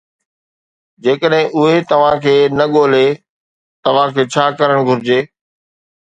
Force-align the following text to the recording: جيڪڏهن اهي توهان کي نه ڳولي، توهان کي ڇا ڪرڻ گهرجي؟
جيڪڏهن 1.07 1.43
اهي 1.63 1.75
توهان 1.91 2.15
کي 2.23 2.33
نه 2.59 2.65
ڳولي، 2.75 3.03
توهان 3.89 4.15
کي 4.15 4.25
ڇا 4.37 4.47
ڪرڻ 4.63 4.81
گهرجي؟ 4.89 5.19